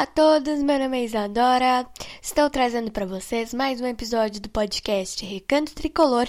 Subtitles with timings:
[0.00, 1.86] Olá a todos, meu nome é Isadora.
[2.22, 6.26] Estou trazendo para vocês mais um episódio do podcast Recanto Tricolor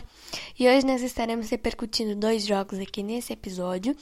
[0.60, 3.96] e hoje nós estaremos repercutindo dois jogos aqui nesse episódio.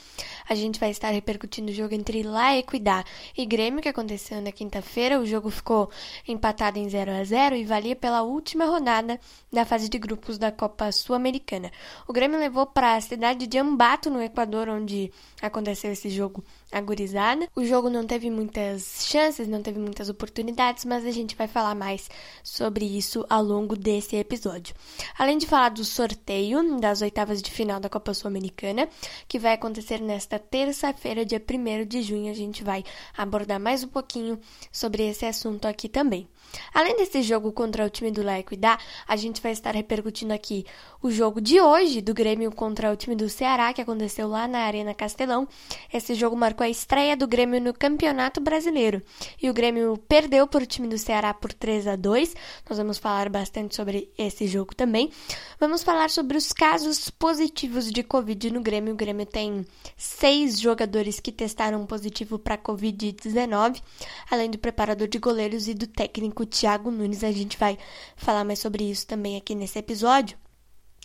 [0.50, 3.06] A gente vai estar repercutindo o jogo entre La Equidad
[3.38, 5.20] e Grêmio que aconteceu na quinta-feira.
[5.20, 5.92] O jogo ficou
[6.28, 9.20] empatado em 0 a 0 e valia pela última rodada
[9.54, 11.72] da fase de grupos da Copa Sul-Americana.
[12.08, 17.48] O Grêmio levou para a cidade de Ambato, no Equador, onde aconteceu esse jogo agorizada.
[17.56, 21.76] O jogo não teve muitas chances, não teve muitas oportunidades, mas a gente vai falar
[21.76, 22.10] mais
[22.44, 24.76] sobre isso ao longo desse episódio.
[25.18, 28.88] Além de falar do sorteio das oitavas de final da Copa Sul-Americana,
[29.28, 32.84] que vai acontecer nesta terça-feira, dia 1 de junho, a gente vai
[33.18, 34.40] abordar mais um pouquinho
[34.72, 36.28] sobre esse assunto aqui também.
[36.74, 40.66] Além desse jogo contra o time do La Equidad, a gente vai estar repercutindo aqui
[41.02, 44.60] o jogo de hoje do Grêmio contra o time do Ceará, que aconteceu lá na
[44.60, 45.48] Arena Castelão.
[45.94, 49.02] Esse jogo marcou a estreia do Grêmio no Campeonato Brasileiro.
[49.42, 52.36] E o Grêmio perdeu para o time do Ceará por 3 a 2.
[52.70, 55.12] Nós vamos falar bastante sobre esse jogo também.
[55.60, 58.94] Vamos falar sobre os casos positivos de Covid no Grêmio.
[58.94, 59.66] O Grêmio tem
[59.98, 63.82] seis jogadores que testaram positivo para Covid-19,
[64.30, 67.24] além do preparador de goleiros e do técnico Thiago Nunes.
[67.24, 67.78] A gente vai
[68.16, 70.38] falar mais sobre isso também aqui nesse episódio.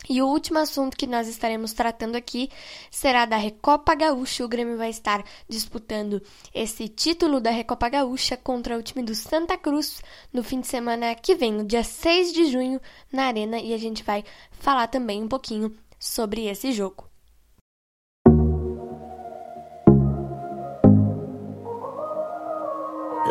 [0.08, 2.50] E o último assunto que nós estaremos tratando aqui
[2.90, 4.44] será da Recopa Gaúcha.
[4.44, 6.20] O Grêmio vai estar disputando
[6.52, 11.14] esse título da Recopa Gaúcha contra o time do Santa Cruz no fim de semana
[11.14, 15.22] que vem, no dia 6 de junho, na Arena, e a gente vai falar também
[15.22, 17.13] um pouquinho sobre esse jogo.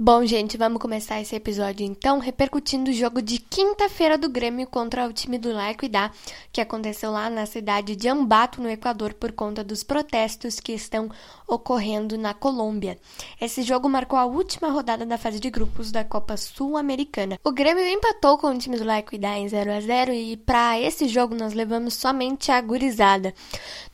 [0.00, 5.04] Bom, gente, vamos começar esse episódio então repercutindo o jogo de quinta-feira do Grêmio contra
[5.08, 6.14] o time do La Equidad,
[6.52, 11.10] que aconteceu lá na cidade de Ambato, no Equador, por conta dos protestos que estão
[11.48, 12.96] ocorrendo na Colômbia.
[13.40, 17.36] Esse jogo marcou a última rodada da fase de grupos da Copa Sul-Americana.
[17.42, 20.78] O Grêmio empatou com o time do La Equidad em 0 a 0 e para
[20.78, 23.34] esse jogo nós levamos somente a gurizada.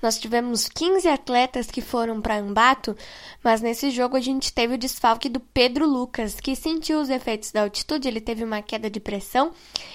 [0.03, 2.95] Nós tivemos 15 atletas que foram para Ambato,
[3.43, 7.53] mas nesse jogo a gente teve o desfalque do Pedro Lucas, que sentiu os efeitos
[7.53, 9.53] da altitude, ele teve uma queda de pressão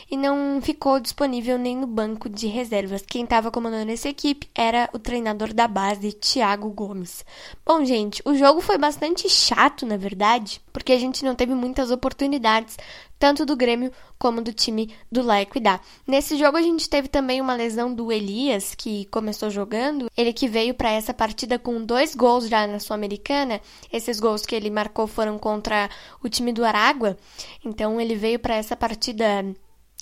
[0.09, 3.03] e não ficou disponível nem no banco de reservas.
[3.05, 7.25] Quem estava comandando essa equipe era o treinador da base, Thiago Gomes.
[7.65, 11.91] Bom, gente, o jogo foi bastante chato, na verdade, porque a gente não teve muitas
[11.91, 12.77] oportunidades,
[13.19, 15.81] tanto do Grêmio como do time do La Equidad.
[16.07, 20.47] Nesse jogo a gente teve também uma lesão do Elias, que começou jogando, ele que
[20.47, 23.61] veio para essa partida com dois gols já na Sul-Americana.
[23.91, 25.88] Esses gols que ele marcou foram contra
[26.23, 27.17] o time do Aragua.
[27.63, 29.45] Então ele veio para essa partida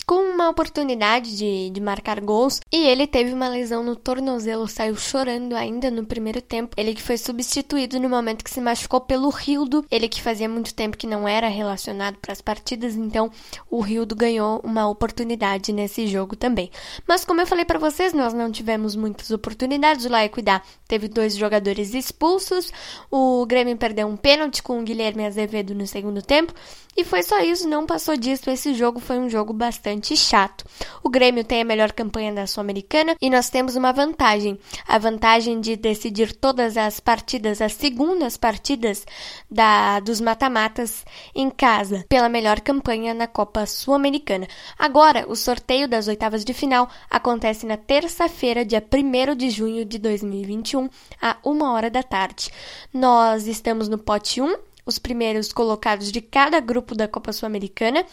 [0.08, 4.96] com uma oportunidade de, de marcar gols e ele teve uma lesão no tornozelo, saiu
[4.96, 6.74] chorando ainda no primeiro tempo.
[6.78, 10.72] Ele que foi substituído no momento que se machucou pelo Rildo, ele que fazia muito
[10.72, 13.30] tempo que não era relacionado para as partidas, então
[13.70, 16.70] o Rildo ganhou uma oportunidade nesse jogo também.
[17.06, 20.06] Mas como eu falei para vocês, nós não tivemos muitas oportunidades.
[20.06, 22.72] O Laequidá teve dois jogadores expulsos,
[23.10, 26.54] o Grêmio perdeu um pênalti com o Guilherme Azevedo no segundo tempo
[26.98, 28.50] e foi só isso, não passou disso.
[28.50, 30.64] Esse jogo foi um jogo bastante bastante chato.
[31.02, 35.60] O Grêmio tem a melhor campanha da Sul-Americana e nós temos uma vantagem, a vantagem
[35.60, 39.04] de decidir todas as partidas, as segundas partidas
[39.50, 41.04] da dos mata-matas
[41.34, 44.46] em casa, pela melhor campanha na Copa Sul-Americana.
[44.78, 49.98] Agora, o sorteio das oitavas de final acontece na terça-feira, dia 1 de junho de
[49.98, 50.88] 2021,
[51.20, 52.50] a uma hora da tarde.
[52.92, 58.06] Nós estamos no pote 1 os primeiros colocados de cada grupo da Copa Sul-Americana.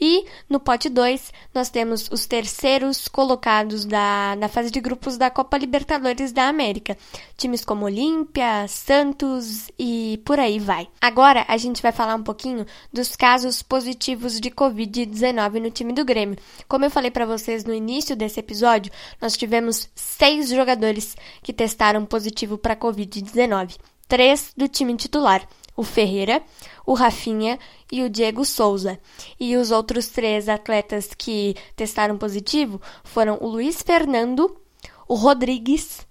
[0.00, 5.28] E no pote 2, nós temos os terceiros colocados da, na fase de grupos da
[5.28, 6.96] Copa Libertadores da América.
[7.36, 10.88] Times como Olímpia, Santos e por aí vai.
[11.00, 16.04] Agora a gente vai falar um pouquinho dos casos positivos de Covid-19 no time do
[16.04, 16.38] Grêmio.
[16.68, 22.06] Como eu falei para vocês no início desse episódio, nós tivemos seis jogadores que testaram
[22.06, 23.76] positivo para Covid-19.
[24.06, 25.46] Três do time titular
[25.80, 26.42] o Ferreira,
[26.84, 27.58] o Rafinha
[27.90, 29.00] e o Diego Souza.
[29.40, 34.60] E os outros três atletas que testaram positivo foram o Luiz Fernando,
[35.08, 36.06] o Rodrigues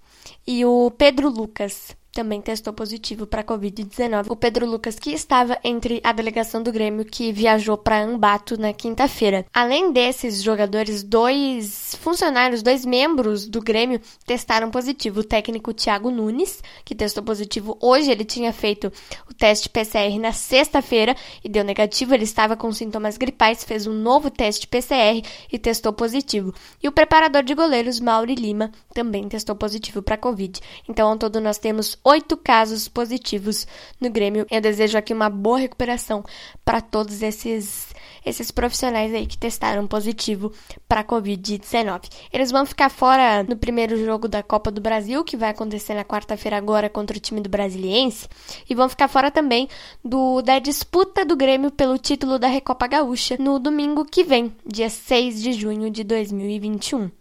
[0.47, 4.25] e o Pedro Lucas também testou positivo para Covid-19.
[4.29, 8.73] O Pedro Lucas, que estava entre a delegação do Grêmio que viajou para Ambato na
[8.73, 9.45] quinta-feira.
[9.53, 15.19] Além desses jogadores, dois funcionários, dois membros do Grêmio testaram positivo.
[15.19, 18.91] O técnico Thiago Nunes, que testou positivo hoje, ele tinha feito
[19.29, 22.13] o teste PCR na sexta-feira e deu negativo.
[22.13, 25.21] Ele estava com sintomas gripais, fez um novo teste PCR
[25.51, 26.53] e testou positivo.
[26.81, 30.59] E o preparador de goleiros, Mauri Lima, também testou positivo para Covid.
[30.87, 33.67] Então, ao todo, nós temos oito casos positivos
[33.99, 34.45] no Grêmio.
[34.49, 36.23] Eu desejo aqui uma boa recuperação
[36.63, 37.89] para todos esses
[38.25, 40.51] esses profissionais aí que testaram positivo
[40.87, 42.09] para Covid-19.
[42.31, 46.03] Eles vão ficar fora no primeiro jogo da Copa do Brasil, que vai acontecer na
[46.03, 48.27] quarta-feira agora contra o time do Brasiliense,
[48.69, 49.67] e vão ficar fora também
[50.03, 54.89] do da disputa do Grêmio pelo título da Recopa Gaúcha no domingo que vem, dia
[54.89, 57.18] 6 de junho de 2021.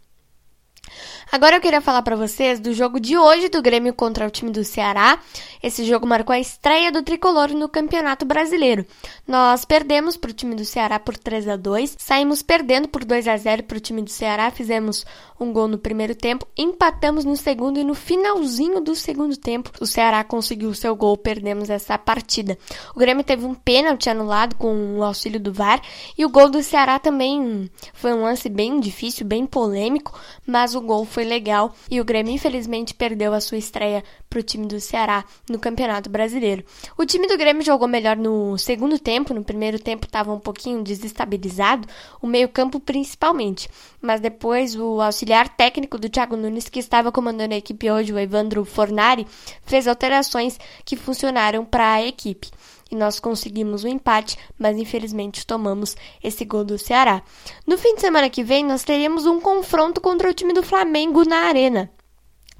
[1.30, 4.50] Agora eu queria falar para vocês do jogo de hoje do Grêmio contra o time
[4.50, 5.18] do Ceará.
[5.62, 8.86] Esse jogo marcou a estreia do tricolor no Campeonato Brasileiro.
[9.26, 13.28] Nós perdemos para o time do Ceará por 3 a 2, saímos perdendo por 2
[13.28, 15.04] a 0 para o time do Ceará, fizemos
[15.38, 19.86] um gol no primeiro tempo, empatamos no segundo e no finalzinho do segundo tempo o
[19.86, 22.56] Ceará conseguiu o seu gol, perdemos essa partida.
[22.96, 25.82] O Grêmio teve um pênalti anulado com o auxílio do VAR
[26.16, 30.80] e o gol do Ceará também foi um lance bem difícil, bem polêmico, mas o
[30.80, 34.80] gol foi legal e o Grêmio infelizmente perdeu a sua estreia para o time do
[34.80, 36.64] Ceará no Campeonato Brasileiro.
[36.96, 40.82] O time do Grêmio jogou melhor no segundo tempo, no primeiro tempo estava um pouquinho
[40.82, 41.88] desestabilizado,
[42.20, 43.68] o meio-campo principalmente,
[44.00, 48.18] mas depois o auxiliar técnico do Thiago Nunes, que estava comandando a equipe hoje, o
[48.18, 49.26] Evandro Fornari,
[49.64, 52.48] fez alterações que funcionaram para a equipe
[52.90, 57.22] e nós conseguimos o um empate, mas infelizmente tomamos esse gol do Ceará.
[57.66, 61.24] No fim de semana que vem, nós teremos um confronto contra o time do Flamengo
[61.24, 61.90] na Arena.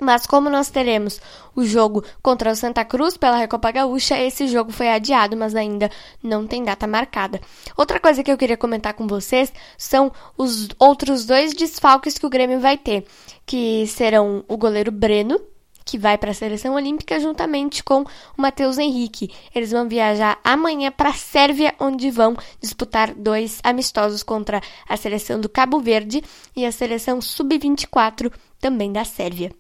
[0.01, 1.21] Mas como nós teremos
[1.57, 5.91] o jogo contra o Santa Cruz pela Recopa Gaúcha, esse jogo foi adiado, mas ainda
[6.23, 7.41] não tem data marcada.
[7.77, 12.31] Outra coisa que eu queria comentar com vocês são os outros dois desfalques que o
[12.31, 13.07] Grêmio vai ter,
[13.45, 15.41] que serão o goleiro Breno,
[15.89, 18.07] que vai para a seleção olímpica juntamente com o
[18.37, 19.31] Matheus Henrique.
[19.55, 25.41] Eles vão viajar amanhã para a Sérvia, onde vão disputar dois amistosos contra a seleção
[25.41, 26.23] do Cabo Verde
[26.55, 28.31] e a seleção sub-24
[28.61, 29.51] também da Sérvia.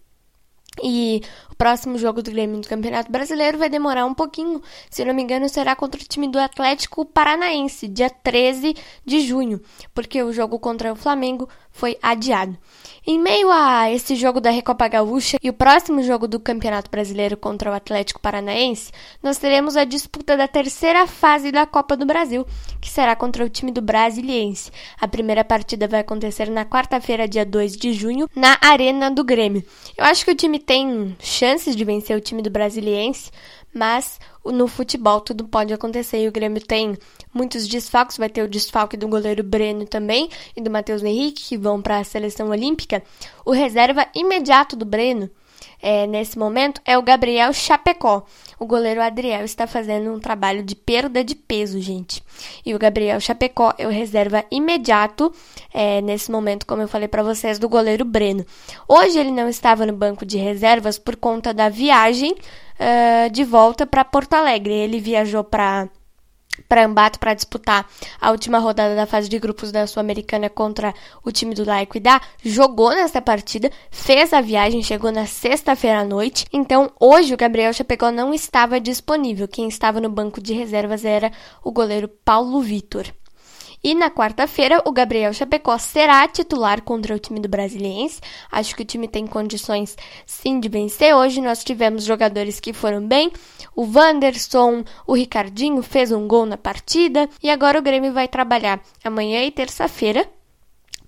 [0.83, 4.63] E o próximo jogo do Grêmio no Campeonato Brasileiro vai demorar um pouquinho.
[4.91, 9.61] Se não me engano, será contra o time do Atlético Paranaense, dia 13 de junho,
[9.95, 11.49] porque o jogo contra o Flamengo
[11.79, 12.59] foi adiado.
[13.07, 17.37] Em meio a esse jogo da Recopa Gaúcha e o próximo jogo do Campeonato Brasileiro
[17.37, 18.93] contra o Atlético Paranaense,
[19.23, 22.45] nós teremos a disputa da terceira fase da Copa do Brasil,
[22.81, 24.71] que será contra o time do Brasiliense.
[25.01, 29.65] A primeira partida vai acontecer na quarta-feira, dia 2 de junho, na Arena do Grêmio.
[29.97, 33.31] Eu acho que o time tem chances de vencer o time do Brasiliense,
[33.73, 36.97] mas no futebol tudo pode acontecer e o Grêmio tem
[37.33, 41.57] muitos desfalques, vai ter o desfalque do goleiro Breno também e do Matheus Henrique que
[41.57, 43.03] vão para a seleção olímpica.
[43.45, 45.31] O reserva imediato do Breno
[45.81, 48.25] é, nesse momento é o Gabriel Chapecó.
[48.59, 52.23] O goleiro Adriel está fazendo um trabalho de perda de peso, gente.
[52.67, 55.33] E o Gabriel Chapecó é o reserva imediato
[55.73, 58.45] é, nesse momento, como eu falei para vocês, do goleiro Breno.
[58.89, 62.35] Hoje ele não estava no banco de reservas por conta da viagem
[62.79, 64.73] uh, de volta para Porto Alegre.
[64.73, 65.89] Ele viajou para
[66.69, 67.87] para Ambato para disputar
[68.21, 70.95] a última rodada da fase de grupos da Sul-Americana contra
[71.25, 76.05] o time do La Equidad, jogou nessa partida, fez a viagem, chegou na sexta-feira à
[76.05, 76.47] noite.
[76.53, 79.47] Então, hoje o Gabriel Chapecó não estava disponível.
[79.47, 81.31] Quem estava no banco de reservas era
[81.63, 83.07] o goleiro Paulo Vitor.
[83.83, 88.21] E na quarta-feira, o Gabriel Chapecó será titular contra o time do Brasiliense.
[88.51, 91.15] Acho que o time tem condições sim de vencer.
[91.15, 93.31] Hoje nós tivemos jogadores que foram bem.
[93.75, 97.29] O Wanderson, o Ricardinho fez um gol na partida.
[97.43, 100.29] E agora o Grêmio vai trabalhar amanhã e terça-feira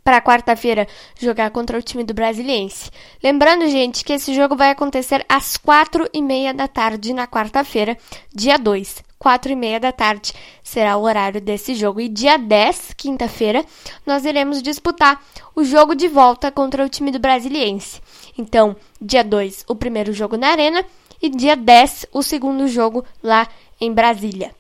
[0.03, 2.91] para quarta-feira jogar contra o time do Brasiliense.
[3.23, 7.97] Lembrando, gente, que esse jogo vai acontecer às quatro e meia da tarde na quarta-feira,
[8.35, 9.10] dia 2.
[9.23, 12.01] Quatro e meia da tarde será o horário desse jogo.
[12.01, 13.67] E dia 10, quinta-feira,
[14.07, 15.23] nós iremos disputar
[15.55, 18.01] o jogo de volta contra o time do Brasiliense.
[18.39, 20.83] Então, dia 2, o primeiro jogo na Arena
[21.21, 23.47] e dia 10, o segundo jogo lá
[23.79, 24.55] em Brasília.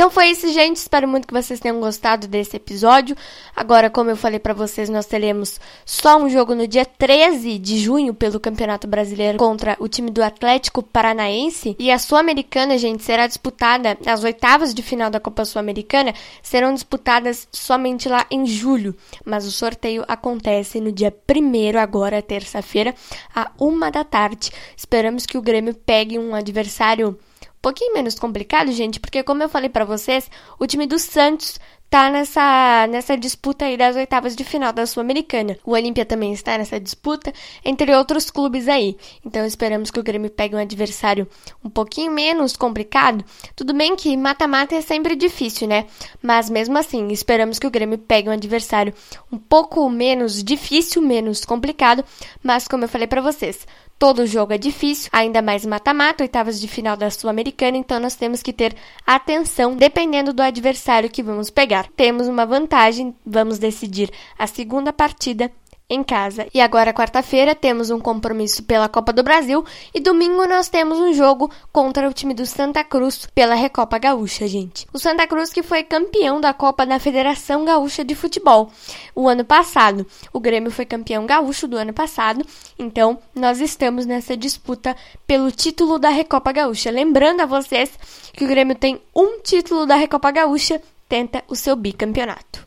[0.00, 0.76] Então foi isso, gente.
[0.76, 3.14] Espero muito que vocês tenham gostado desse episódio.
[3.54, 7.76] Agora, como eu falei para vocês, nós teremos só um jogo no dia 13 de
[7.76, 11.76] junho pelo Campeonato Brasileiro contra o time do Atlético Paranaense.
[11.78, 17.46] E a Sul-Americana, gente, será disputada, as oitavas de final da Copa Sul-Americana serão disputadas
[17.52, 18.96] somente lá em julho.
[19.22, 22.94] Mas o sorteio acontece no dia 1 agora, terça-feira,
[23.36, 24.50] a uma da tarde.
[24.74, 27.18] Esperamos que o Grêmio pegue um adversário
[27.60, 31.58] pouquinho menos complicado, gente, porque como eu falei para vocês, o time do Santos
[31.90, 35.58] tá nessa, nessa disputa aí das oitavas de final da Sul-Americana.
[35.64, 37.32] O Olímpia também está nessa disputa,
[37.64, 38.96] entre outros clubes aí.
[39.26, 41.26] Então esperamos que o Grêmio pegue um adversário
[41.64, 43.24] um pouquinho menos complicado.
[43.56, 45.86] Tudo bem que mata-mata é sempre difícil, né?
[46.22, 48.94] Mas mesmo assim, esperamos que o Grêmio pegue um adversário
[49.32, 52.04] um pouco menos difícil, menos complicado.
[52.40, 53.66] Mas como eu falei para vocês,
[54.00, 58.42] Todo jogo é difícil, ainda mais mata-mata, oitavas de final da Sul-Americana, então nós temos
[58.42, 58.74] que ter
[59.06, 61.79] atenção dependendo do adversário que vamos pegar.
[61.88, 65.50] Temos uma vantagem, vamos decidir a segunda partida
[65.90, 66.46] em casa.
[66.54, 71.12] E agora, quarta-feira, temos um compromisso pela Copa do Brasil e domingo nós temos um
[71.12, 74.86] jogo contra o time do Santa Cruz pela Recopa Gaúcha, gente.
[74.92, 78.70] O Santa Cruz que foi campeão da Copa da Federação Gaúcha de Futebol
[79.16, 80.06] o ano passado.
[80.32, 82.46] O Grêmio foi campeão gaúcho do ano passado,
[82.78, 84.96] então nós estamos nessa disputa
[85.26, 86.90] pelo título da Recopa Gaúcha.
[86.90, 87.90] Lembrando a vocês
[88.32, 92.66] que o Grêmio tem um título da Recopa Gaúcha, tenta o seu bicampeonato.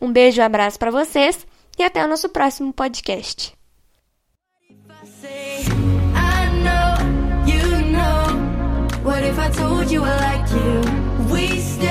[0.00, 1.46] Um beijo, um abraço para vocês
[1.78, 3.54] e até o nosso próximo podcast.
[9.02, 10.82] What if I told you I like you?
[11.32, 11.89] We stay,